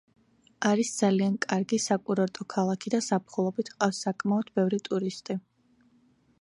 [0.69, 5.41] არის ძალიან კარგი საკურორტო ქალაქი და ზაფხულობით ჰყავს საკმაოდ ბევრი ტურისტი.